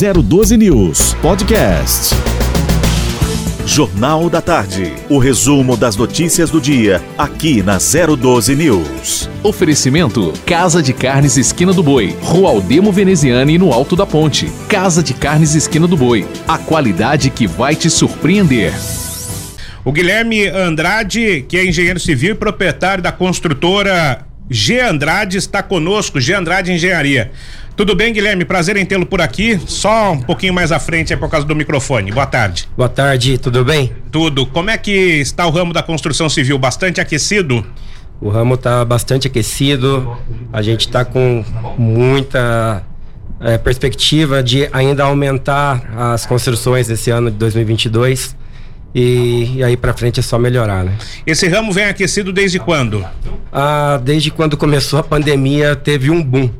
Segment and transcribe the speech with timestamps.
[0.00, 2.14] 012 News Podcast.
[3.66, 4.94] Jornal da Tarde.
[5.10, 9.28] O resumo das notícias do dia, aqui na 012 News.
[9.42, 14.50] Oferecimento: Casa de Carnes Esquina do Boi, Rua Aldemo Veneziane no Alto da Ponte.
[14.70, 16.26] Casa de Carnes Esquina do Boi.
[16.48, 18.72] A qualidade que vai te surpreender.
[19.84, 26.18] O Guilherme Andrade, que é engenheiro civil e proprietário da construtora G Andrade, está conosco.
[26.18, 27.32] G Andrade Engenharia.
[27.76, 28.44] Tudo bem, Guilherme?
[28.44, 29.58] Prazer em tê-lo por aqui.
[29.66, 32.12] Só um pouquinho mais à frente é por causa do microfone.
[32.12, 32.68] Boa tarde.
[32.76, 33.92] Boa tarde, tudo bem?
[34.10, 34.44] Tudo.
[34.46, 36.58] Como é que está o ramo da construção civil?
[36.58, 37.64] Bastante aquecido?
[38.20, 40.16] O ramo está bastante aquecido.
[40.52, 41.42] A gente está com
[41.78, 42.82] muita
[43.40, 48.36] é, perspectiva de ainda aumentar as construções nesse ano de 2022.
[48.94, 50.92] E, e aí para frente é só melhorar, né?
[51.26, 53.06] Esse ramo vem aquecido desde quando?
[53.52, 56.50] Ah, desde quando começou a pandemia teve um boom.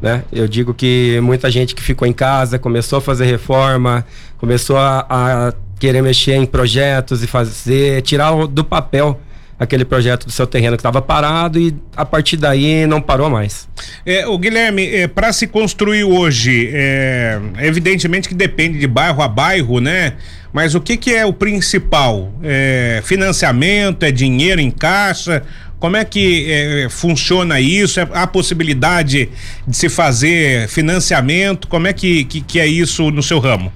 [0.00, 0.24] Né?
[0.32, 4.06] Eu digo que muita gente que ficou em casa começou a fazer reforma,
[4.38, 9.20] começou a, a querer mexer em projetos e fazer, tirar do papel
[9.60, 13.68] aquele projeto do seu terreno que estava parado e a partir daí não parou mais.
[14.06, 19.28] É, o Guilherme, é, para se construir hoje, é, evidentemente que depende de bairro a
[19.28, 20.14] bairro, né?
[20.50, 22.32] Mas o que, que é o principal?
[22.42, 25.42] É, financiamento, é dinheiro em caixa?
[25.78, 28.00] Como é que é, funciona isso?
[28.00, 29.28] É, há possibilidade
[29.66, 31.68] de se fazer financiamento?
[31.68, 33.70] Como é que, que, que é isso no seu ramo?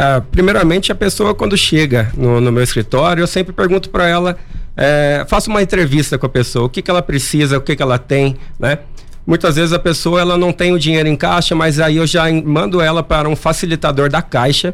[0.00, 4.38] Ah, primeiramente, a pessoa quando chega no, no meu escritório, eu sempre pergunto para ela,
[4.76, 7.82] é, faço uma entrevista com a pessoa, o que, que ela precisa, o que, que
[7.82, 8.78] ela tem, né?
[9.26, 12.30] Muitas vezes a pessoa ela não tem o dinheiro em caixa, mas aí eu já
[12.30, 14.72] mando ela para um facilitador da caixa,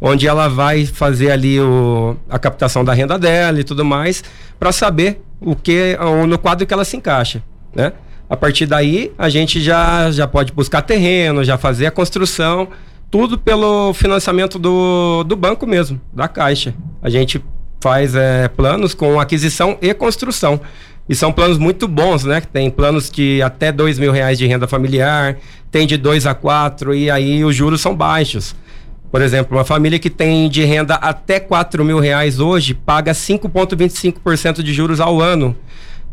[0.00, 4.22] onde ela vai fazer ali o, a captação da renda dela e tudo mais,
[4.56, 7.42] para saber o que no quadro que ela se encaixa,
[7.74, 7.92] né?
[8.28, 12.68] A partir daí, a gente já, já pode buscar terreno, já fazer a construção,
[13.10, 16.74] tudo pelo financiamento do, do banco mesmo, da Caixa.
[17.02, 17.42] A gente
[17.80, 20.60] faz é, planos com aquisição e construção.
[21.08, 22.40] E são planos muito bons, né?
[22.40, 25.38] Tem planos de até dois mil reais de renda familiar,
[25.70, 28.54] tem de dois a quatro, e aí os juros são baixos.
[29.10, 34.62] Por exemplo, uma família que tem de renda até 4 mil reais hoje paga 5,25%
[34.62, 35.56] de juros ao ano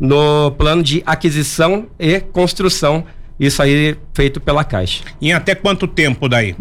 [0.00, 3.04] no plano de aquisição e construção.
[3.38, 5.04] Isso aí feito pela Caixa.
[5.20, 6.56] E até quanto tempo daí?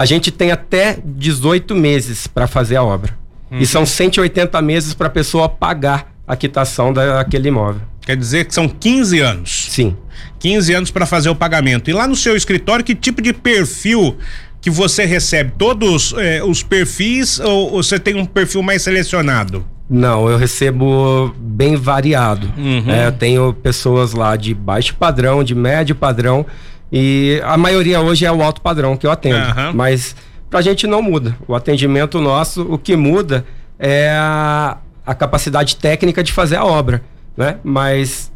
[0.00, 3.14] A gente tem até 18 meses para fazer a obra.
[3.50, 3.58] Uhum.
[3.58, 7.82] E são 180 meses para a pessoa pagar a quitação daquele imóvel.
[8.00, 9.66] Quer dizer que são 15 anos?
[9.68, 9.94] Sim.
[10.38, 11.90] 15 anos para fazer o pagamento.
[11.90, 14.16] E lá no seu escritório, que tipo de perfil
[14.62, 19.66] que você recebe todos eh, os perfis ou, ou, você tem um perfil mais selecionado?
[19.86, 22.50] Não, eu recebo bem variado.
[22.56, 22.90] Uhum.
[22.90, 26.46] É, eu tenho pessoas lá de baixo padrão, de médio padrão
[26.92, 29.36] e a maioria hoje é o alto padrão que eu atendo.
[29.36, 29.72] Uhum.
[29.74, 30.16] Mas
[30.48, 31.36] pra gente não muda.
[31.46, 33.44] O atendimento nosso, o que muda
[33.78, 37.02] é a, a capacidade técnica de fazer a obra,
[37.36, 37.58] né?
[37.62, 38.32] Mas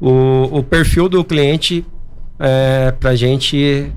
[0.00, 1.86] o, o perfil do cliente
[2.38, 3.92] é, pra gente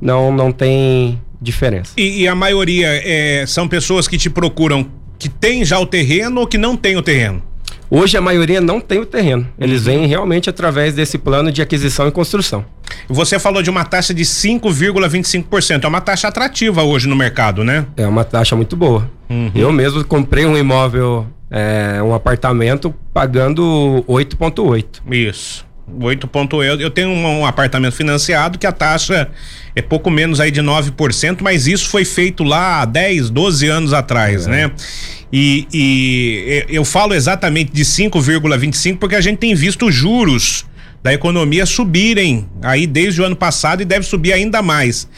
[0.00, 1.92] não, não tem diferença.
[1.96, 6.40] E, e a maioria é, são pessoas que te procuram que tem já o terreno
[6.40, 7.42] ou que não tem o terreno?
[7.90, 9.48] Hoje a maioria não tem o terreno.
[9.58, 12.64] Eles vêm realmente através desse plano de aquisição e construção.
[13.08, 15.82] Você falou de uma taxa de 5,25%.
[15.82, 17.84] É uma taxa atrativa hoje no mercado, né?
[17.96, 19.10] É uma taxa muito boa.
[19.28, 19.50] Uhum.
[19.54, 24.84] Eu mesmo comprei um imóvel, é, um apartamento, pagando 8,8%.
[25.10, 25.66] Isso.
[25.98, 26.80] 8,8.
[26.80, 29.30] Eu tenho um, um, apartamento financiado que a taxa
[29.74, 33.92] é pouco menos aí de 9%, mas isso foi feito lá há 10, 12 anos
[33.92, 34.50] atrás, é.
[34.50, 34.70] né?
[35.32, 40.66] E, e eu falo exatamente de 5,25 porque a gente tem visto juros
[41.02, 45.08] da economia subirem aí desde o ano passado e deve subir ainda mais.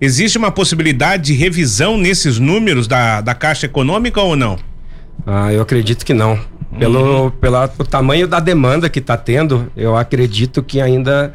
[0.00, 4.58] Existe uma possibilidade de revisão nesses números da, da Caixa Econômica ou não?
[5.26, 6.40] Ah, eu acredito que não.
[6.78, 7.30] Pelo, uhum.
[7.30, 11.34] pela, o tamanho da demanda que está tendo, eu acredito que ainda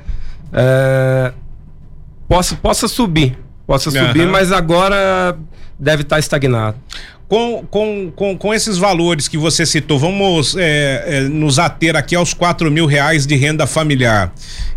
[0.54, 1.34] é,
[2.28, 3.38] possa, possa subir.
[3.68, 4.08] Possa uhum.
[4.08, 5.38] subir, mas agora
[5.78, 6.78] deve estar tá estagnado.
[7.28, 12.16] Com, com, com, com esses valores que você citou, vamos é, é, nos ater aqui
[12.16, 14.32] aos quatro mil reais de renda familiar.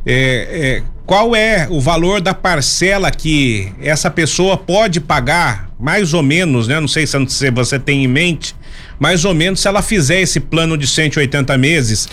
[0.06, 6.22] É, é, qual é o valor da parcela que essa pessoa pode pagar, mais ou
[6.22, 6.80] menos, né?
[6.80, 8.54] Não sei se você tem em mente,
[8.98, 12.08] mais ou menos se ela fizer esse plano de 180 meses.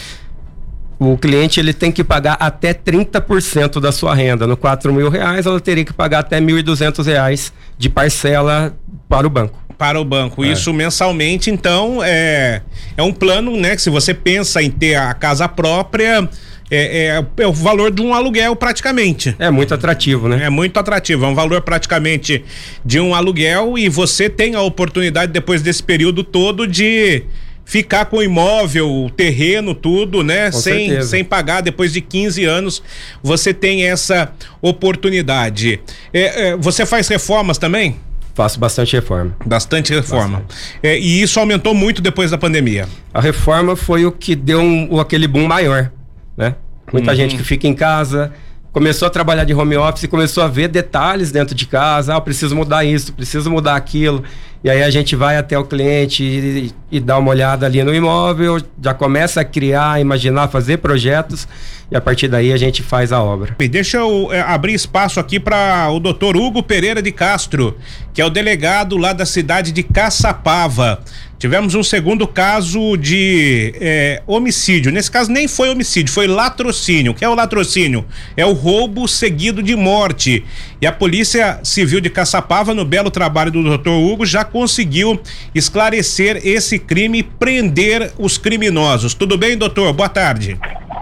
[1.00, 4.46] O cliente ele tem que pagar até 30% da sua renda.
[4.46, 8.74] No quatro mil reais, ela teria que pagar até mil e duzentos reais de parcela
[9.08, 10.44] para o banco para o banco.
[10.44, 10.52] É.
[10.52, 12.62] Isso mensalmente, então, é,
[12.98, 13.76] é um plano, né?
[13.76, 16.30] Que se você pensa em ter a casa própria,
[16.70, 19.36] é, é, é, o valor de um aluguel praticamente.
[19.38, 20.46] É muito atrativo, né?
[20.46, 22.44] É muito atrativo, é um valor praticamente
[22.84, 27.24] de um aluguel e você tem a oportunidade depois desse período todo de
[27.66, 30.52] ficar com o imóvel, o terreno, tudo, né?
[30.52, 32.82] Com sem, sem pagar depois de 15 anos,
[33.22, 34.32] você tem essa
[34.62, 35.80] oportunidade.
[36.14, 37.98] É, é, você faz reformas também?
[38.36, 39.34] Faço bastante reforma.
[39.46, 40.42] Bastante reforma.
[40.42, 40.78] Bastante.
[40.84, 42.86] É, e isso aumentou muito depois da pandemia.
[43.14, 45.90] A reforma foi o que deu um, aquele boom maior,
[46.36, 46.56] né?
[46.92, 47.18] Muita uhum.
[47.18, 48.34] gente que fica em casa,
[48.76, 52.54] começou a trabalhar de home office, começou a ver detalhes dentro de casa, ah, preciso
[52.54, 54.22] mudar isso, preciso mudar aquilo.
[54.62, 57.96] E aí a gente vai até o cliente e, e, dá uma olhada ali no
[57.96, 61.48] imóvel, já começa a criar, imaginar, fazer projetos
[61.90, 63.56] e a partir daí a gente faz a obra.
[63.58, 67.78] E deixa eu é, abrir espaço aqui para o doutor Hugo Pereira de Castro,
[68.14, 71.00] que é o delegado lá da cidade de Caçapava.
[71.38, 74.92] Tivemos um segundo caso de é, homicídio.
[74.92, 77.12] Nesse caso nem foi homicídio, foi latrocínio.
[77.12, 78.06] O que é o latrocínio?
[78.38, 80.46] É o roubo seguido de morte.
[80.82, 85.20] E a Polícia Civil de Caçapava, no belo trabalho do doutor Hugo, já conseguiu
[85.54, 89.14] esclarecer esse crime e prender os criminosos.
[89.14, 89.92] Tudo bem, doutor?
[89.92, 90.58] Boa tarde.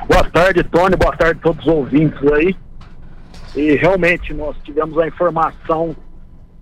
[0.07, 0.95] Boa tarde, Tony.
[0.95, 2.55] Boa tarde a todos os ouvintes aí.
[3.55, 5.95] E realmente nós tivemos a informação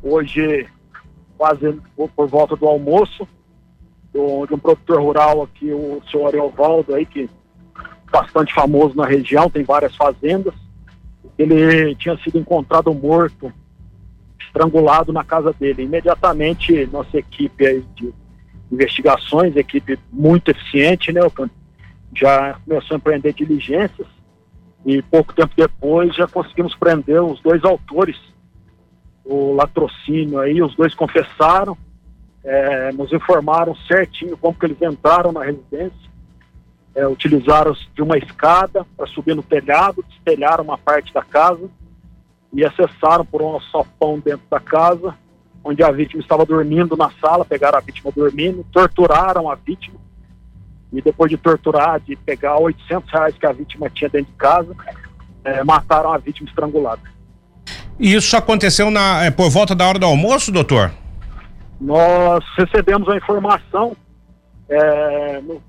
[0.03, 0.67] hoje,
[1.37, 3.25] quase por volta do almoço,
[4.13, 7.29] do, de um produtor rural aqui, o senhor Ariovaldo aí, que
[8.11, 10.53] bastante famoso na região, tem várias fazendas.
[11.37, 13.51] Ele tinha sido encontrado morto,
[14.39, 15.83] estrangulado na casa dele.
[15.83, 18.13] Imediatamente, nossa equipe de
[18.71, 21.21] investigações, equipe muito eficiente, né,
[22.13, 24.07] já começou a empreender diligências
[24.85, 28.17] e pouco tempo depois já conseguimos prender os dois autores
[29.23, 31.77] do latrocínio aí, os dois confessaram,
[32.43, 36.11] é, nos informaram certinho como que eles entraram na residência,
[36.95, 41.69] é, utilizaram de uma escada para subir no telhado, destelharam uma parte da casa
[42.53, 45.15] e acessaram por um sopão dentro da casa,
[45.63, 49.99] onde a vítima estava dormindo na sala, pegaram a vítima dormindo, torturaram a vítima
[50.91, 54.75] e depois de torturar, de pegar 800 reais que a vítima tinha dentro de casa,
[55.43, 57.01] é, mataram a vítima estrangulada.
[57.97, 60.91] E isso aconteceu na, é, por volta da hora do almoço, doutor?
[61.81, 63.97] Nós recebemos a informação
[64.69, 65.59] é, no,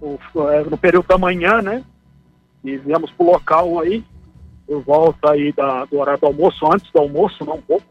[0.00, 1.84] no, é, período da manhã, né?
[2.64, 4.04] E viemos para o local aí,
[4.66, 7.86] por volta aí da, do horário do almoço, antes do almoço, não um pouco.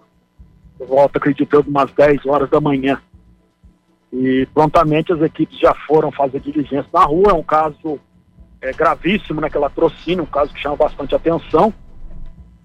[0.78, 3.02] Por volta, acredito umas 10 horas da manhã.
[4.12, 7.32] E prontamente as equipes já foram fazer diligência na rua.
[7.32, 7.98] É um caso
[8.62, 11.74] é, gravíssimo naquela né, trocínio, um caso que chama bastante atenção.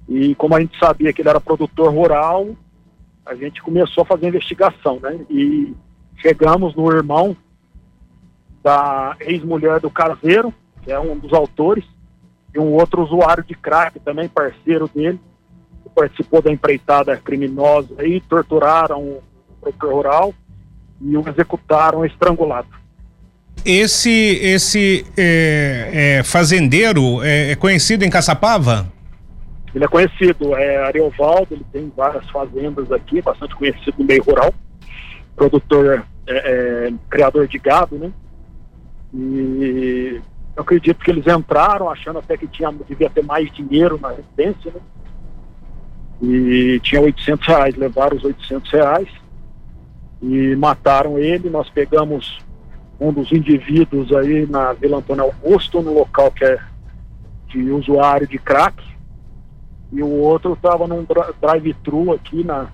[0.08, 2.48] E como a gente sabia que ele era produtor rural,
[3.26, 5.18] a gente começou a fazer investigação, né?
[5.28, 5.74] E
[6.18, 7.36] chegamos no irmão
[8.62, 11.84] da ex-mulher do caseiro, que é um dos autores,
[12.54, 15.20] e um outro usuário de crack, também parceiro dele,
[15.82, 19.22] que participou da empreitada criminosa aí, torturaram o
[19.60, 20.34] produtor rural
[21.00, 22.68] e o executaram estrangulado.
[23.64, 28.90] Esse esse é, é, fazendeiro é, é conhecido em Caçapava?
[29.76, 34.50] Ele é conhecido, é Ariovaldo, ele tem várias fazendas aqui, bastante conhecido no meio rural,
[35.36, 36.32] produtor, é,
[36.88, 38.10] é, criador de gado, né?
[39.12, 40.18] E
[40.56, 44.72] eu acredito que eles entraram achando até que tinha, devia ter mais dinheiro na residência,
[44.72, 44.80] né?
[46.22, 49.08] E tinha 800 reais, levaram os 800 reais
[50.22, 51.50] e mataram ele.
[51.50, 52.38] Nós pegamos
[52.98, 56.58] um dos indivíduos aí na Vila Antônio Augusto, no local que é
[57.48, 58.95] de usuário de crack
[59.92, 61.06] e o outro estava num
[61.40, 62.68] drive-thru aqui na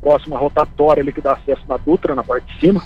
[0.00, 2.82] próxima rotatória ali que dá acesso na Dutra, na parte de cima.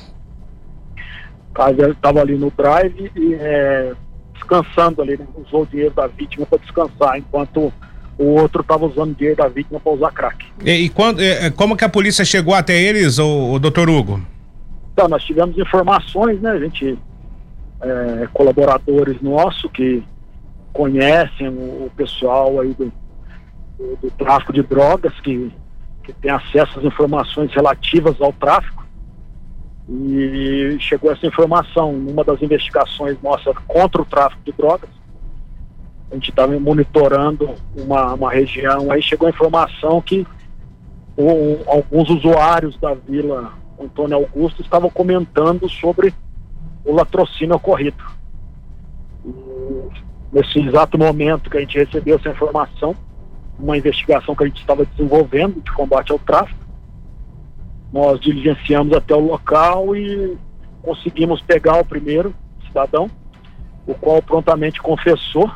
[1.50, 3.92] Estava ali no drive e é,
[4.32, 5.26] descansando ali, né?
[5.46, 7.72] usou o dinheiro da vítima para descansar, enquanto
[8.18, 10.46] o outro estava usando o dinheiro da vítima para usar crack.
[10.64, 14.20] E, e quando, é, como que a polícia chegou até eles, o, o doutor Hugo?
[14.92, 16.58] Então, nós tivemos informações, né?
[16.58, 16.98] Gente,
[17.82, 20.02] é, colaboradores nossos que
[20.72, 22.92] conhecem o, pessoal aí do,
[24.00, 25.52] do, tráfico de drogas, que,
[26.02, 28.82] que tem acesso às informações relativas ao tráfico.
[29.88, 34.88] E chegou essa informação numa das investigações nossas contra o tráfico de drogas.
[36.10, 40.26] A gente estava monitorando uma, uma região, aí chegou a informação que
[41.16, 46.14] o, alguns usuários da vila Antônio Augusto estavam comentando sobre
[46.84, 48.02] o latrocínio ocorrido.
[50.32, 52.94] Nesse exato momento que a gente recebeu essa informação,
[53.58, 56.58] uma investigação que a gente estava desenvolvendo de combate ao tráfico.
[57.92, 60.36] Nós diligenciamos até o local e
[60.82, 62.34] conseguimos pegar o primeiro
[62.66, 63.10] cidadão
[63.86, 65.50] o qual prontamente confessou,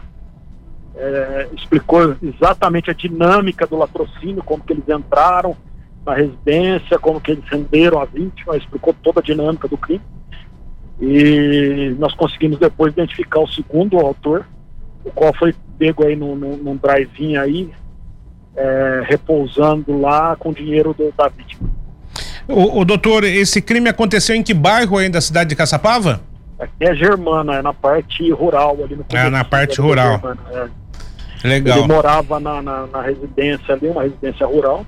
[0.95, 5.57] é, explicou exatamente a dinâmica do latrocínio, como que eles entraram
[6.05, 10.03] na residência, como que eles renderam a vítima, explicou toda a dinâmica do crime.
[11.01, 14.47] E nós conseguimos depois identificar o segundo autor,
[15.07, 17.71] o qual foi pego aí num, num, num drive-in aí,
[18.57, 21.69] é, repousando lá com o dinheiro do, da vítima.
[22.49, 26.21] O, o, doutor, esse crime aconteceu em que bairro aí da cidade de Caçapava?
[26.59, 30.13] Aqui é Germana, é na parte rural ali no É, na parte rural.
[30.13, 30.69] Germana, é.
[31.47, 31.79] Legal.
[31.79, 34.85] Ele morava na, na, na, residência ali, uma residência rural.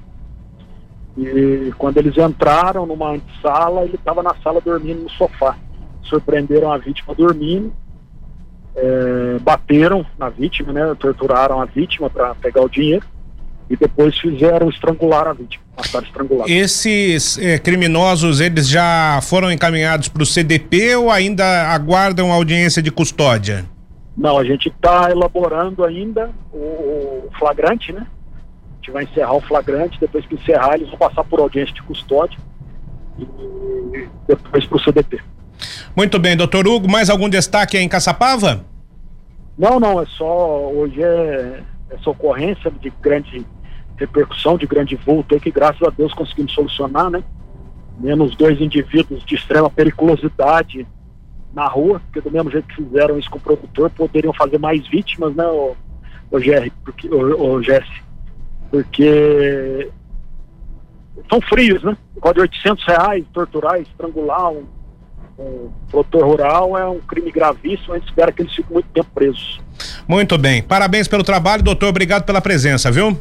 [1.16, 5.56] E quando eles entraram numa sala, ele estava na sala dormindo no sofá.
[6.02, 7.72] Surpreenderam a vítima dormindo,
[8.80, 10.94] é, bateram na vítima, né?
[10.98, 13.04] Torturaram a vítima para pegar o dinheiro
[13.68, 16.50] e depois fizeram estrangular a vítima, mataram estrangulado.
[16.50, 22.90] Esses eh, criminosos, eles já foram encaminhados para o CDP ou ainda aguardam audiência de
[22.90, 23.66] custódia?
[24.16, 28.06] Não, a gente está elaborando ainda o, flagrante, né?
[28.06, 31.82] A gente vai encerrar o flagrante, depois que encerrar, eles vão passar por audiência de
[31.82, 32.38] custódia
[33.18, 35.20] e depois para o CDP.
[35.96, 38.64] Muito bem, doutor Hugo, mais algum destaque em Caçapava?
[39.58, 43.44] Não, não, é só, hoje é essa ocorrência de grande
[43.96, 47.22] repercussão de grande vulto que graças a Deus conseguimos solucionar, né?
[47.98, 50.86] Menos dois indivíduos de extrema periculosidade
[51.52, 54.86] na rua, porque do mesmo jeito que fizeram isso com o produtor, poderiam fazer mais
[54.86, 55.74] vítimas, né, o,
[56.30, 56.38] o,
[56.84, 58.02] porque, o, o Jesse?
[58.70, 59.90] Porque
[61.28, 61.96] são frios, né?
[62.20, 64.64] Pode 800 reais, torturar, estrangular um,
[65.38, 69.08] um produtor rural é um crime gravíssimo, a gente espera que eles fiquem muito tempo
[69.14, 69.60] presos.
[70.06, 73.16] Muito bem, parabéns pelo trabalho, doutor, obrigado pela presença, viu?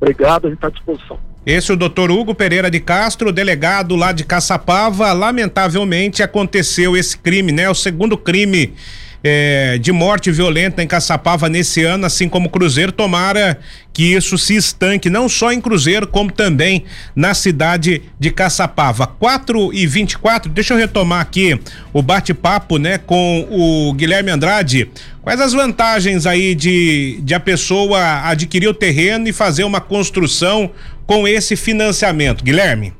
[0.00, 1.18] Obrigado, a gente está à disposição.
[1.44, 5.10] Esse é o doutor Hugo Pereira de Castro, delegado lá de Caçapava.
[5.12, 7.68] Lamentavelmente aconteceu esse crime, né?
[7.68, 8.74] O segundo crime
[9.22, 12.92] é, de morte violenta em Caçapava nesse ano, assim como Cruzeiro.
[12.92, 13.58] Tomara
[13.92, 16.84] que isso se estanque, não só em Cruzeiro, como também
[17.14, 19.06] na cidade de Caçapava.
[19.06, 21.60] 4 e 24 deixa eu retomar aqui
[21.92, 24.90] o bate-papo, né, com o Guilherme Andrade.
[25.22, 30.70] Quais as vantagens aí de, de a pessoa adquirir o terreno e fazer uma construção
[31.06, 32.94] com esse financiamento, Guilherme?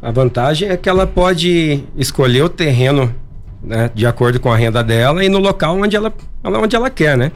[0.00, 3.12] A vantagem é que ela pode escolher o terreno
[3.62, 6.12] né, de acordo com a renda dela e no local onde ela,
[6.44, 7.32] onde ela quer, né?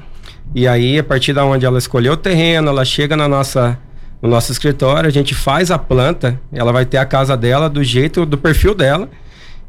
[0.55, 3.79] E aí, a partir da onde ela escolheu o terreno, ela chega na nossa,
[4.21, 7.83] no nosso escritório, a gente faz a planta, ela vai ter a casa dela do
[7.83, 9.09] jeito, do perfil dela,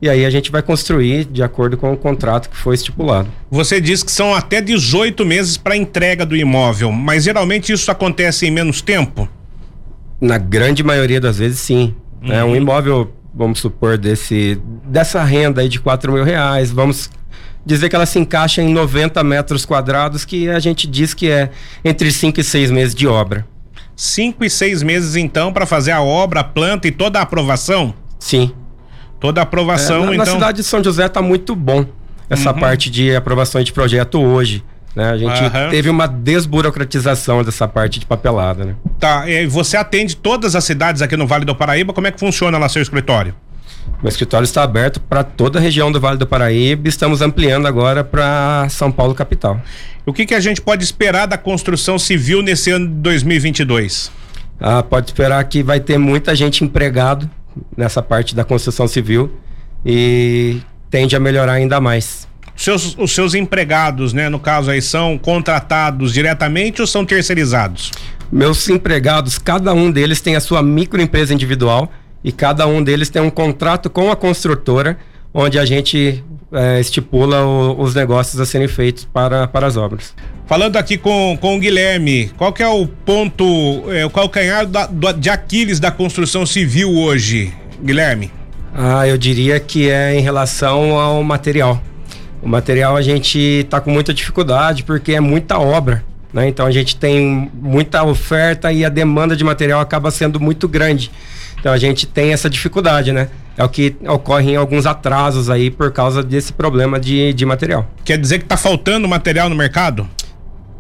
[0.01, 3.29] e aí a gente vai construir de acordo com o contrato que foi estipulado.
[3.49, 8.45] Você diz que são até 18 meses para entrega do imóvel, mas geralmente isso acontece
[8.45, 9.29] em menos tempo?
[10.19, 11.95] Na grande maioria das vezes, sim.
[12.21, 12.33] Uhum.
[12.33, 17.09] É um imóvel vamos supor, desse, dessa renda aí de 4 mil reais, vamos
[17.65, 21.49] dizer que ela se encaixa em 90 metros quadrados, que a gente diz que é
[21.83, 23.45] entre 5 e 6 meses de obra.
[23.95, 27.93] 5 e 6 meses, então, para fazer a obra, a planta e toda a aprovação?
[28.19, 28.51] Sim.
[29.19, 30.25] Toda a aprovação, é, na, então.
[30.25, 31.85] Na cidade de São José está muito bom
[32.29, 32.59] essa uhum.
[32.59, 34.63] parte de aprovação de projeto hoje.
[34.95, 35.09] Né?
[35.09, 35.69] A gente uhum.
[35.69, 38.65] teve uma desburocratização dessa parte de papelada.
[38.65, 38.75] Né?
[38.99, 42.19] Tá, e você atende todas as cidades aqui no Vale do Paraíba, como é que
[42.19, 43.33] funciona lá seu escritório?
[44.01, 46.87] Meu escritório está aberto para toda a região do Vale do Paraíba.
[46.87, 49.59] Estamos ampliando agora para São Paulo capital.
[50.05, 54.11] O que, que a gente pode esperar da construção civil nesse ano de 2022?
[54.59, 57.29] Ah, pode esperar que vai ter muita gente empregado
[57.75, 59.31] nessa parte da construção civil
[59.85, 60.59] e
[60.89, 62.27] tende a melhorar ainda mais.
[62.55, 67.91] Seus, os seus empregados, né, no caso aí, são contratados diretamente ou são terceirizados?
[68.31, 71.91] Meus empregados, cada um deles tem a sua microempresa individual
[72.23, 74.97] e cada um deles tem um contrato com a construtora,
[75.33, 80.13] onde a gente é, estipula o, os negócios a serem feitos para, para as obras.
[80.45, 83.45] Falando aqui com, com o Guilherme, qual que é o ponto,
[83.91, 88.31] é, o calcanhar da, do, de Aquiles da construção civil hoje, Guilherme?
[88.73, 91.81] Ah, eu diria que é em relação ao material.
[92.43, 96.03] O material a gente está com muita dificuldade porque é muita obra.
[96.33, 96.49] Né?
[96.49, 101.09] Então a gente tem muita oferta e a demanda de material acaba sendo muito grande.
[101.57, 103.29] Então a gente tem essa dificuldade, né?
[103.55, 107.87] É o que ocorre em alguns atrasos aí por causa desse problema de, de material.
[108.03, 110.05] Quer dizer que está faltando material no mercado?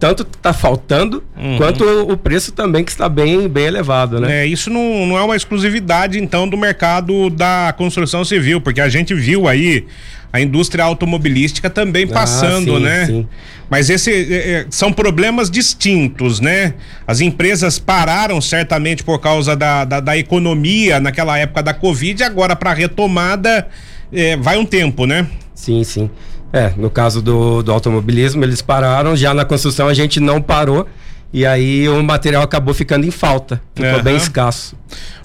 [0.03, 1.55] Tanto está faltando, uhum.
[1.55, 4.41] quanto o preço também que está bem, bem elevado, né?
[4.41, 8.89] É, isso não, não é uma exclusividade, então, do mercado da construção civil, porque a
[8.89, 9.85] gente viu aí
[10.33, 13.05] a indústria automobilística também ah, passando, ah, sim, né?
[13.05, 13.27] Sim.
[13.69, 16.73] Mas esse é, é, são problemas distintos, né?
[17.07, 22.57] As empresas pararam certamente por causa da, da, da economia naquela época da Covid, agora
[22.57, 23.69] para retomada
[24.11, 25.25] é, vai um tempo, né?
[25.55, 26.09] Sim, sim.
[26.53, 30.87] É, no caso do, do automobilismo, eles pararam, já na construção a gente não parou.
[31.33, 34.03] E aí o material acabou ficando em falta, ficou uhum.
[34.03, 34.77] bem escasso.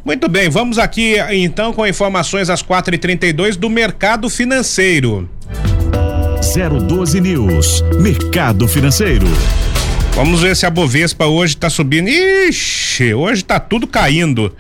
[0.03, 5.29] Muito bem, vamos aqui então com informações às 4h32 do mercado financeiro.
[6.89, 9.27] 012 News, Mercado Financeiro.
[10.15, 12.09] Vamos ver se a Bovespa hoje está subindo.
[12.09, 14.57] Ixi, hoje está tudo caindo.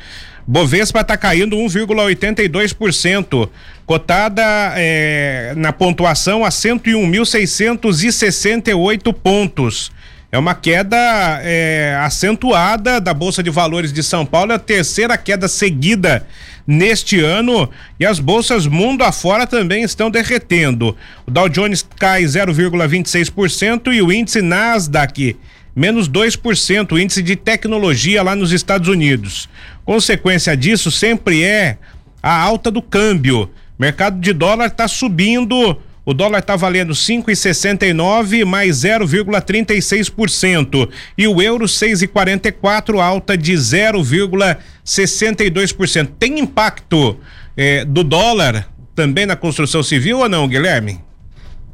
[0.46, 3.48] Bovespa está caindo 1,82%,
[3.88, 4.44] cotada
[4.76, 9.90] é, na pontuação a 101.668 pontos.
[10.30, 15.16] É uma queda é, acentuada da Bolsa de Valores de São Paulo, é a terceira
[15.16, 16.26] queda seguida
[16.66, 20.94] neste ano e as bolsas mundo afora também estão derretendo.
[21.26, 25.34] O Dow Jones cai 0,26% e o índice Nasdaq
[25.74, 29.48] menos 2%, o índice de tecnologia lá nos Estados Unidos.
[29.82, 31.78] Consequência disso sempre é
[32.22, 33.50] a alta do câmbio.
[33.78, 41.66] Mercado de dólar está subindo o dólar está valendo 5,69 mais 0,36% e o euro
[41.66, 46.08] 6,44 alta de 0,62%.
[46.18, 47.18] Tem impacto
[47.54, 50.98] eh, do dólar também na construção civil ou não, Guilherme?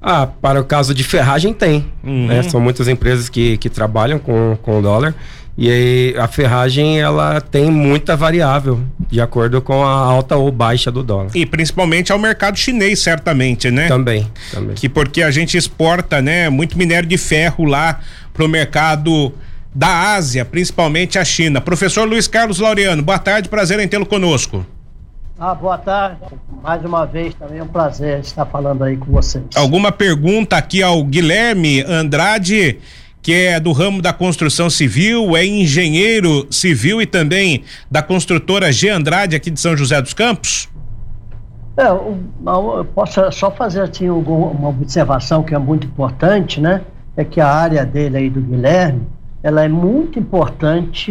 [0.02, 1.86] Ah, para o caso de ferragem tem.
[2.02, 2.26] Uhum.
[2.26, 2.42] Né?
[2.42, 5.14] São muitas empresas que, que trabalham com, com o dólar.
[5.56, 10.90] E aí a ferragem ela tem muita variável de acordo com a alta ou baixa
[10.90, 11.30] do dólar.
[11.34, 13.86] E principalmente ao mercado chinês, certamente, né?
[13.86, 14.74] Também, também.
[14.74, 18.00] Que porque a gente exporta, né, muito minério de ferro lá
[18.32, 19.32] pro mercado
[19.72, 21.60] da Ásia, principalmente a China.
[21.60, 24.66] Professor Luiz Carlos Laureano, boa tarde, prazer em tê-lo conosco.
[25.38, 26.18] Ah, boa tarde.
[26.62, 29.44] Mais uma vez também é um prazer estar falando aí com vocês.
[29.54, 32.78] Alguma pergunta aqui ao Guilherme Andrade?
[33.24, 38.90] Que é do ramo da construção civil, é engenheiro civil e também da construtora G
[38.90, 40.68] Andrade aqui de São José dos Campos?
[41.74, 46.82] É, eu, posso só fazer assim, uma observação que é muito importante, né?
[47.16, 49.06] É que a área dele aí do Guilherme,
[49.42, 51.10] ela é muito importante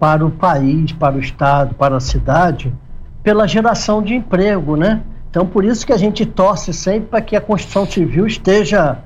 [0.00, 2.72] para o país, para o estado, para a cidade,
[3.22, 5.02] pela geração de emprego, né?
[5.28, 8.96] Então, por isso que a gente torce sempre para que a construção civil esteja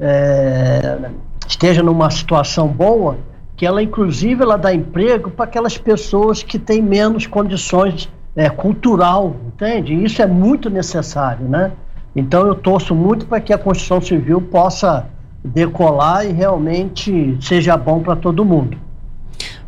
[0.00, 0.98] é,
[1.46, 3.18] esteja numa situação boa,
[3.56, 9.34] que ela inclusive ela dá emprego para aquelas pessoas que têm menos condições é, cultural,
[9.46, 9.94] entende?
[9.94, 11.72] Isso é muito necessário, né?
[12.14, 15.06] Então eu torço muito para que a construção civil possa
[15.42, 18.78] decolar e realmente seja bom para todo mundo.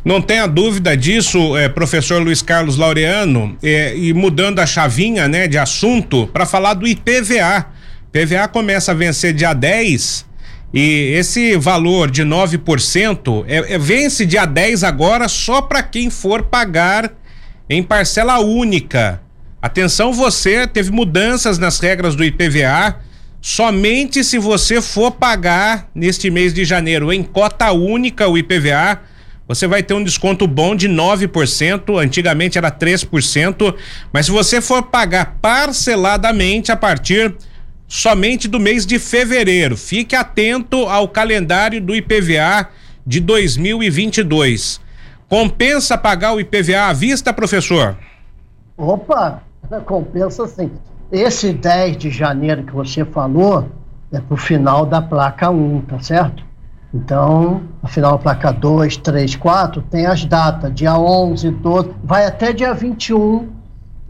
[0.03, 5.47] Não tenha dúvida disso, é, professor Luiz Carlos Laureano, é, e mudando a chavinha né,
[5.47, 7.65] de assunto, para falar do IPVA.
[8.13, 10.28] IPVA começa a vencer dia 10
[10.73, 16.43] e esse valor de 9% é, é, vence dia 10 agora só para quem for
[16.43, 17.11] pagar
[17.67, 19.21] em parcela única.
[19.61, 22.97] Atenção, você teve mudanças nas regras do IPVA.
[23.41, 29.01] Somente se você for pagar neste mês de janeiro em cota única o IPVA,
[29.47, 33.75] você vai ter um desconto bom de 9%, antigamente era 3%,
[34.13, 37.35] mas se você for pagar parceladamente a partir
[37.89, 39.75] somente do mês de fevereiro.
[39.75, 42.69] Fique atento ao calendário do IPVA
[43.05, 44.79] de 2022.
[45.27, 47.97] Compensa pagar o IPVA à vista, professor?
[48.77, 49.41] Opa,
[49.85, 50.71] compensa sim.
[51.11, 53.67] Esse 10 de janeiro que você falou
[54.11, 56.43] é pro final da placa 1, tá certo?
[56.93, 62.53] Então, afinal, a placa 2, 3, 4 tem as datas, dia 11, 12, vai até
[62.53, 63.58] dia 21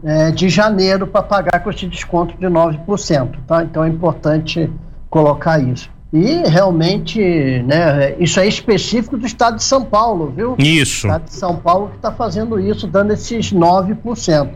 [0.04, 3.36] é, de janeiro para pagar com esse desconto de 9%.
[3.46, 3.62] Tá?
[3.62, 4.70] Então é importante
[5.08, 5.90] colocar isso.
[6.12, 7.20] E realmente,
[7.62, 10.56] né, isso é específico do estado de São Paulo, viu?
[10.58, 11.06] Isso.
[11.06, 14.50] O estado de São Paulo que está fazendo isso, dando esses 9%.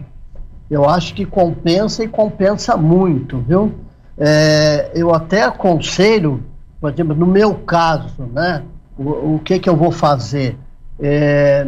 [0.68, 3.72] Eu acho que compensa e compensa muito, viu?
[4.18, 6.42] É, eu até aconselho,
[6.80, 8.62] por exemplo, no meu caso, né,
[8.98, 10.56] o, o que, que eu vou fazer?
[10.98, 11.66] É,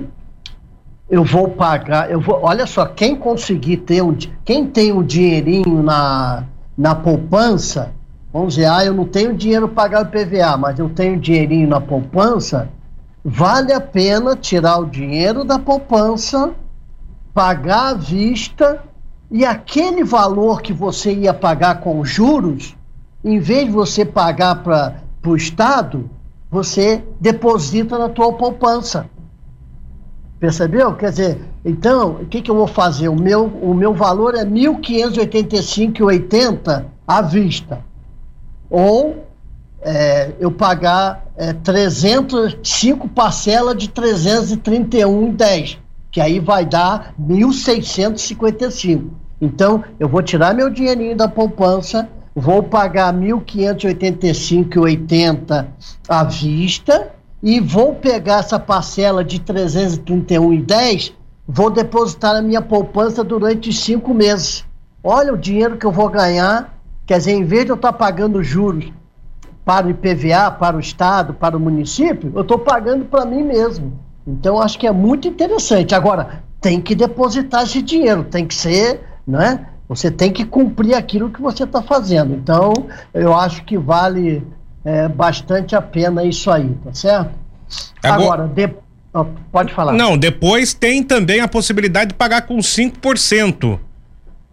[1.09, 5.03] eu vou pagar, eu vou, olha só, quem conseguir ter um, quem tem o um
[5.05, 6.45] dinheirinho na,
[6.77, 7.93] na poupança,
[8.33, 11.69] vamos dizer, ah, eu não tenho dinheiro para pagar o PVA, mas eu tenho dinheirinho
[11.69, 12.69] na poupança,
[13.25, 16.53] vale a pena tirar o dinheiro da poupança,
[17.33, 18.83] pagar à vista
[19.31, 22.77] e aquele valor que você ia pagar com juros,
[23.25, 26.11] em vez de você pagar para o Estado,
[26.51, 29.09] você deposita na tua poupança.
[30.39, 30.95] Percebeu?
[30.95, 33.09] Quer dizer, então, o que, que eu vou fazer?
[33.09, 37.83] O meu, o meu valor é R$ 1.585,80 à vista.
[38.69, 39.25] Ou
[39.81, 45.79] é, eu pagar é, 305 parcelas de 331,10,
[46.11, 49.09] que aí vai dar 1.655.
[49.41, 55.67] Então, eu vou tirar meu dinheirinho da poupança, vou pagar 1.585,80
[56.09, 57.16] à vista
[57.47, 61.13] e vou pegar essa parcela de 331,10,
[61.47, 64.65] vou depositar na minha poupança durante cinco meses.
[65.01, 68.43] Olha o dinheiro que eu vou ganhar, quer dizer, em vez de eu estar pagando
[68.43, 68.93] juros
[69.65, 73.93] para o IPVA, para o Estado, para o município, eu estou pagando para mim mesmo.
[74.27, 75.95] Então, acho que é muito interessante.
[75.95, 79.69] Agora, tem que depositar esse dinheiro, tem que ser, né?
[79.89, 82.35] Você tem que cumprir aquilo que você está fazendo.
[82.35, 82.73] Então,
[83.15, 84.45] eu acho que vale
[84.87, 87.33] é, bastante a pena isso aí, tá certo?
[88.01, 88.71] Agora, Agora de...
[89.51, 89.93] pode falar.
[89.93, 93.81] Não, depois tem também a possibilidade de pagar com 5%.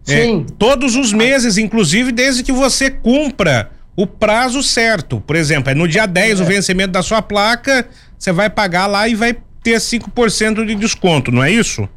[0.08, 0.44] É, Sim.
[0.46, 5.20] É, todos os meses, inclusive, desde que você cumpra o prazo certo.
[5.20, 6.42] Por exemplo, é no dia 10 é.
[6.42, 7.86] o vencimento da sua placa,
[8.18, 11.88] você vai pagar lá e vai ter 5% de desconto, não é isso?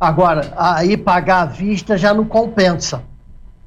[0.00, 3.02] Agora, aí pagar à vista já não compensa.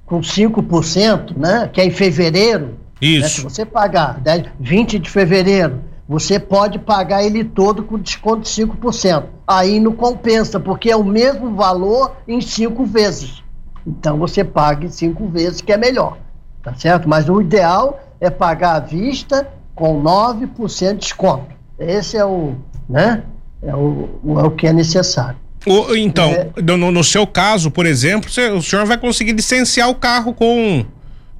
[0.03, 1.69] Com 5%, né?
[1.71, 2.84] Que é em fevereiro.
[3.01, 3.21] Isso.
[3.21, 8.41] Né, se você pagar 10, 20 de fevereiro, você pode pagar ele todo com desconto
[8.41, 9.23] de 5%.
[9.47, 13.43] Aí não compensa, porque é o mesmo valor em cinco vezes.
[13.85, 16.17] Então você pague cinco vezes, que é melhor.
[16.63, 17.07] Tá certo?
[17.07, 21.55] Mas o ideal é pagar à vista com 9% de desconto.
[21.77, 22.55] Esse é o,
[22.89, 23.23] né?
[23.61, 25.37] É o, é o que é necessário.
[25.65, 26.49] O, então, é...
[26.61, 30.85] no, no, seu caso, por exemplo, o senhor vai conseguir licenciar o carro com,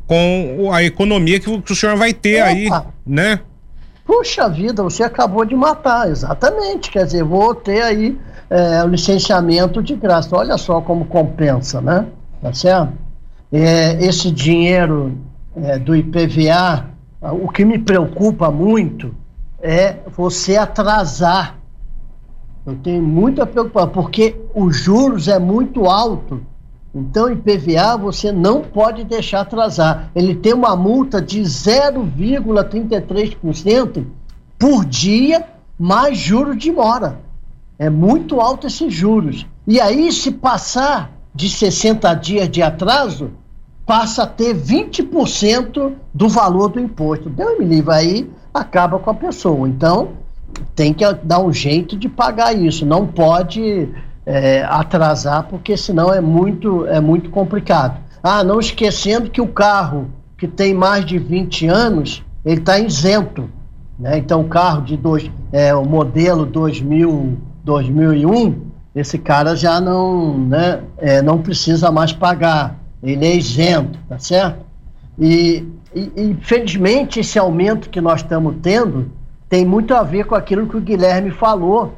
[0.07, 2.49] com a economia que, que o senhor vai ter Opa.
[2.49, 2.69] aí,
[3.05, 3.39] né?
[4.05, 6.91] Puxa vida, você acabou de matar, exatamente.
[6.91, 8.17] Quer dizer, vou ter aí
[8.49, 10.35] é, o licenciamento de graça.
[10.35, 12.05] Olha só como compensa, né?
[12.41, 12.93] Tá certo?
[13.51, 15.17] É, esse dinheiro
[15.55, 16.85] é, do IPVA,
[17.21, 19.15] o que me preocupa muito
[19.61, 21.57] é você atrasar
[22.65, 26.41] eu tenho muita preocupação, porque os juros é muito alto.
[26.95, 30.09] Então, IPVA você não pode deixar atrasar.
[30.15, 34.05] Ele tem uma multa de 0,33%
[34.57, 35.45] por dia,
[35.77, 37.19] mais juros de mora.
[37.77, 39.45] É muito alto esses juros.
[39.67, 43.31] E aí, se passar de 60 dias de atraso,
[43.85, 47.29] passa a ter 20% do valor do imposto.
[47.29, 49.67] Deus me livre, aí acaba com a pessoa.
[49.67, 50.11] Então,
[50.73, 53.89] tem que dar um jeito de pagar isso, não pode
[54.25, 57.99] é, atrasar, porque senão é muito, é muito complicado.
[58.23, 63.49] Ah, não esquecendo que o carro que tem mais de 20 anos, ele está isento.
[63.99, 64.17] Né?
[64.17, 68.61] Então, o carro de dois, é, o modelo 2000, 2001,
[68.95, 74.65] esse cara já não, né, é, não precisa mais pagar, ele é isento, tá certo?
[75.19, 79.11] E, e, infelizmente, esse aumento que nós estamos tendo
[79.47, 81.93] tem muito a ver com aquilo que o Guilherme falou,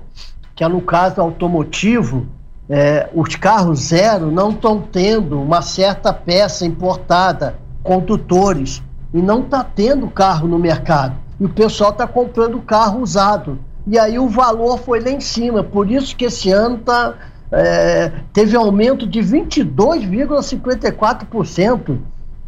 [0.58, 2.26] que é no caso automotivo,
[2.67, 8.82] é, os carros zero não estão tendo uma certa peça importada, condutores,
[9.13, 11.15] e não está tendo carro no mercado.
[11.39, 13.60] E o pessoal está comprando carro usado.
[13.86, 15.63] E aí o valor foi lá em cima.
[15.63, 17.13] Por isso que esse ano tá,
[17.52, 22.00] é, teve aumento de 22,54%.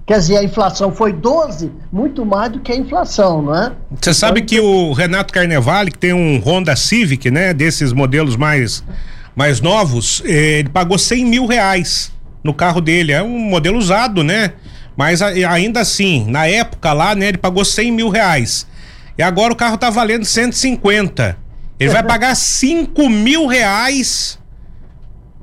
[0.09, 3.71] Quer dizer, a inflação foi 12, muito mais do que a inflação, não é?
[4.01, 8.83] Você sabe que o Renato Carnevale, que tem um Honda Civic, né, desses modelos mais,
[9.35, 12.11] mais novos, ele pagou 100 mil reais
[12.43, 13.11] no carro dele.
[13.11, 14.53] É um modelo usado, né?
[14.97, 18.65] Mas ainda assim, na época lá, né, ele pagou 100 mil reais.
[19.15, 21.37] E agora o carro tá valendo 150.
[21.79, 24.39] Ele vai pagar 5 mil reais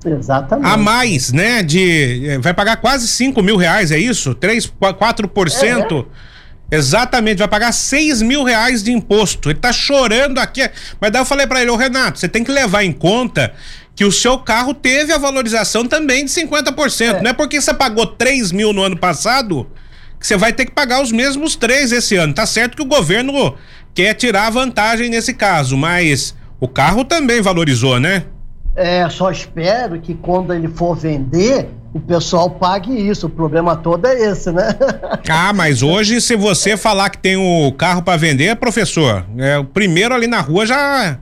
[0.05, 0.69] Exatamente.
[0.69, 1.63] A mais, né?
[1.63, 2.29] De.
[2.29, 4.35] Eh, vai pagar quase 5 mil reais, é isso?
[4.35, 6.07] 3, 4%.
[6.71, 6.77] É.
[6.77, 9.51] Exatamente, vai pagar 6 mil reais de imposto.
[9.51, 10.69] Ele tá chorando aqui.
[11.01, 13.53] Mas daí eu falei para ele, ô Renato, você tem que levar em conta
[13.95, 17.01] que o seu carro teve a valorização também de 50%.
[17.01, 17.23] É.
[17.23, 19.67] Não é porque você pagou 3 mil no ano passado
[20.19, 22.35] que você vai ter que pagar os mesmos 3 esse ano.
[22.35, 23.55] Tá certo que o governo
[23.95, 28.25] quer tirar vantagem nesse caso, mas o carro também valorizou, né?
[28.77, 33.27] É, só espero que quando ele for vender, o pessoal pague isso.
[33.27, 34.69] O problema todo é esse, né?
[35.29, 39.65] Ah, mas hoje, se você falar que tem o carro para vender, professor, é, o
[39.65, 41.19] primeiro ali na rua já,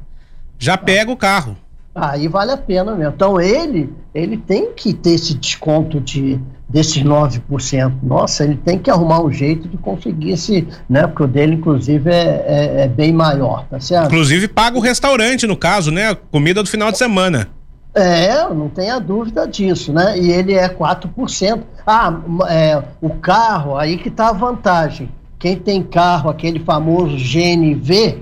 [0.58, 1.56] já pega o carro.
[1.94, 3.12] Aí vale a pena mesmo.
[3.14, 6.40] Então ele, ele tem que ter esse desconto de
[6.74, 7.92] desses 9%.
[8.02, 11.06] Nossa, ele tem que arrumar um jeito de conseguir esse, né?
[11.06, 14.06] Porque o dele, inclusive, é, é, é bem maior, tá certo?
[14.06, 16.16] Inclusive paga o restaurante, no caso, né?
[16.32, 17.48] Comida do final de semana.
[17.94, 20.18] É, não tenha dúvida disso, né?
[20.18, 21.62] E ele é 4%.
[21.86, 22.12] Ah,
[22.48, 25.08] é, o carro, aí que tá a vantagem.
[25.38, 28.18] Quem tem carro, aquele famoso GNV,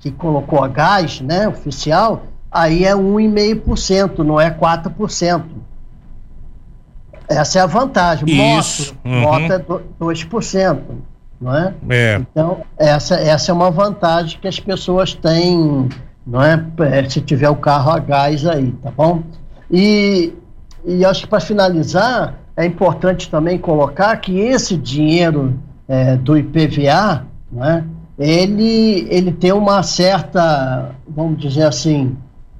[0.00, 5.42] que colocou a gás, né, oficial, aí é 1,5%, não é 4%.
[7.34, 8.58] Essa é a vantagem.
[8.58, 8.94] Isso.
[9.04, 9.20] Moto, uhum.
[9.20, 10.78] moto é 2%.
[11.40, 11.74] Não é?
[11.90, 12.16] é?
[12.16, 15.88] Então, essa, essa é uma vantagem que as pessoas têm,
[16.26, 16.64] não é?
[16.80, 19.22] é se tiver o carro a gás aí, tá bom?
[19.70, 20.32] E,
[20.84, 27.26] e acho que para finalizar, é importante também colocar que esse dinheiro é, do IPVA,
[27.50, 27.84] né,
[28.18, 32.16] ele, ele tem uma certa, vamos dizer assim,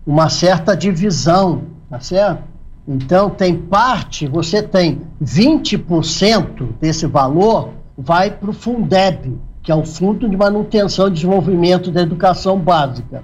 [0.06, 2.42] uma certa divisão, tá certo?
[2.86, 9.84] Então, tem parte, você tem 20% desse valor vai para o Fundeb, que é o
[9.84, 13.22] Fundo de Manutenção e Desenvolvimento da Educação Básica.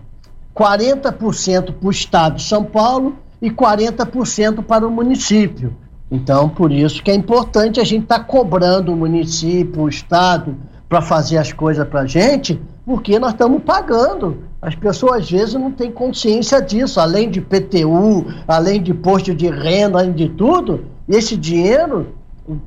[0.55, 5.77] 40% para o Estado de São Paulo e 40% para o município.
[6.11, 10.57] Então, por isso que é importante a gente estar tá cobrando o município, o Estado,
[10.88, 14.45] para fazer as coisas para a gente, porque nós estamos pagando.
[14.61, 19.49] As pessoas às vezes não têm consciência disso, além de PTU, além de posto de
[19.49, 22.14] renda, além de tudo, esse dinheiro,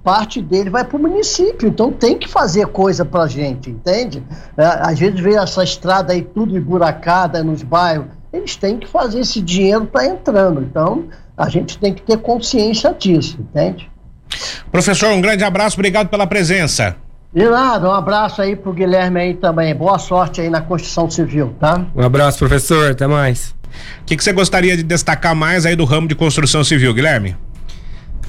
[0.04, 4.24] parte dele vai para o município, então tem que fazer coisa para a gente, entende?
[4.58, 9.20] É, às vezes vê essa estrada aí tudo emburacada nos bairros, eles têm que fazer
[9.20, 11.06] esse dinheiro para entrando, então
[11.38, 13.90] a gente tem que ter consciência disso, entende?
[14.72, 16.96] Professor, um grande abraço, obrigado pela presença.
[17.36, 19.74] De nada, um abraço aí pro Guilherme aí também.
[19.74, 21.84] Boa sorte aí na construção civil, tá?
[21.96, 23.56] Um abraço, professor, até mais.
[24.02, 27.36] O que, que você gostaria de destacar mais aí do ramo de construção civil, Guilherme?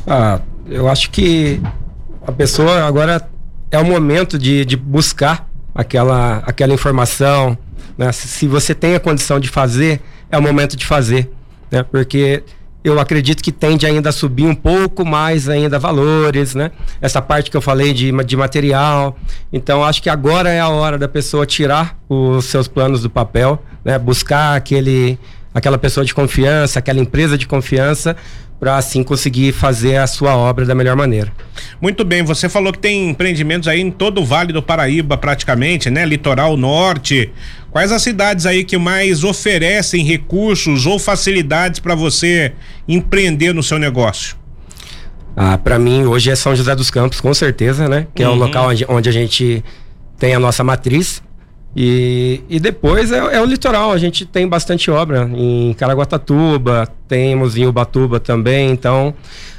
[0.07, 1.61] Ah, eu acho que
[2.27, 3.29] a pessoa agora
[3.71, 7.59] é o momento de, de buscar aquela, aquela informação.
[7.99, 8.11] Né?
[8.11, 11.31] Se, se você tem a condição de fazer, é o momento de fazer.
[11.71, 11.83] Né?
[11.83, 12.43] Porque
[12.85, 16.70] eu acredito que tende ainda a subir um pouco mais ainda valores, né?
[17.01, 19.16] Essa parte que eu falei de, de material.
[19.51, 23.61] Então, acho que agora é a hora da pessoa tirar os seus planos do papel,
[23.83, 23.99] né?
[23.99, 25.18] Buscar aquele,
[25.55, 28.14] aquela pessoa de confiança, aquela empresa de confiança,
[28.61, 31.33] para assim conseguir fazer a sua obra da melhor maneira.
[31.81, 35.90] Muito bem, você falou que tem empreendimentos aí em todo o Vale do Paraíba praticamente,
[35.90, 36.05] né?
[36.05, 37.31] Litoral Norte.
[37.75, 42.53] Quais as cidades aí que mais oferecem recursos ou facilidades para você
[42.87, 44.37] empreender no seu negócio?
[45.35, 48.07] Ah, para mim hoje é São José dos Campos, com certeza, né?
[48.15, 48.29] Que uhum.
[48.29, 48.39] é o uhum.
[48.39, 49.65] local onde, onde a gente
[50.17, 51.21] tem a nossa matriz.
[51.75, 57.57] E, e depois é, é, o litoral, a gente tem bastante obra em Caraguatatuba, temos
[57.57, 59.13] em Ubatuba também, então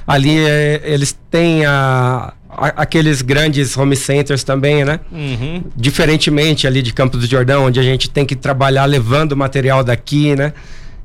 [0.08, 5.00] ali é, eles têm a, a, aqueles grandes home centers também, né?
[5.12, 5.64] Uhum.
[5.76, 10.36] Diferentemente ali de Campos do Jordão, onde a gente tem que trabalhar levando material daqui,
[10.36, 10.54] né?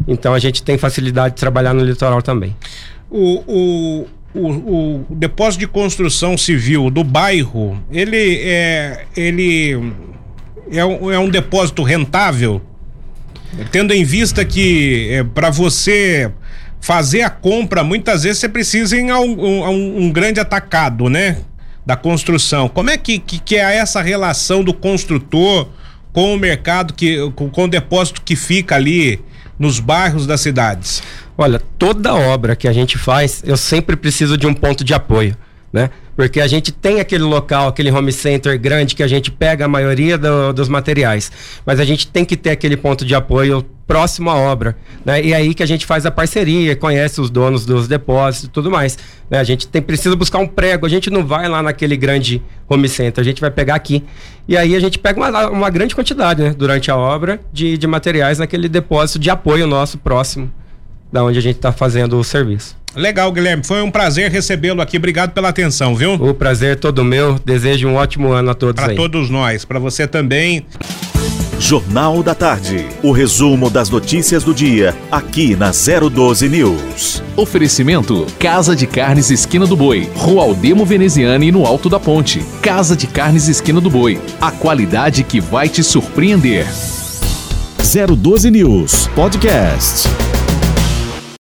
[0.07, 2.57] Então a gente tem facilidade de trabalhar no litoral também.
[3.11, 9.05] O, o, o, o depósito de construção civil do bairro, ele é.
[9.17, 9.93] ele
[10.73, 12.63] é um, é um depósito rentável?
[13.73, 16.31] Tendo em vista que é, para você
[16.81, 21.39] fazer a compra, muitas vezes você precisa a um, um, um grande atacado, né?
[21.85, 22.69] Da construção.
[22.69, 25.69] Como é que, que, que, é essa relação do construtor
[26.13, 29.21] com o mercado, que, com, com o depósito que fica ali
[29.59, 31.03] nos bairros das cidades?
[31.37, 35.37] Olha, toda obra que a gente faz, eu sempre preciso de um ponto de apoio
[35.73, 35.91] né?
[36.17, 39.69] Porque a gente tem aquele local, aquele home center grande que a gente pega a
[39.69, 41.31] maioria do, dos materiais,
[41.65, 45.21] mas a gente tem que ter aquele ponto de apoio próximo à obra, né?
[45.21, 48.51] E é aí que a gente faz a parceria, conhece os donos dos depósitos e
[48.51, 48.97] tudo mais.
[49.29, 49.39] Né?
[49.39, 52.89] A gente tem precisa buscar um prego, a gente não vai lá naquele grande home
[52.89, 54.05] center, a gente vai pegar aqui.
[54.47, 56.55] E aí a gente pega uma, uma grande quantidade, né?
[56.57, 60.53] Durante a obra de, de materiais naquele depósito de apoio nosso próximo
[61.13, 62.80] da onde a gente está fazendo o serviço.
[62.95, 63.65] Legal, Guilherme.
[63.65, 64.97] Foi um prazer recebê-lo aqui.
[64.97, 66.15] Obrigado pela atenção, viu?
[66.15, 67.39] O prazer é todo meu.
[67.45, 70.65] Desejo um ótimo ano a todos Para todos nós, para você também.
[71.61, 72.87] Jornal da Tarde.
[73.03, 77.23] O resumo das notícias do dia, aqui na 012 News.
[77.37, 82.43] Oferecimento: Casa de Carnes Esquina do Boi, Rua Aldemo Veneziane no Alto da Ponte.
[82.63, 84.19] Casa de Carnes Esquina do Boi.
[84.41, 86.67] A qualidade que vai te surpreender.
[88.17, 90.09] 012 News Podcast.